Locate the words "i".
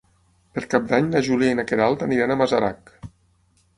1.55-1.59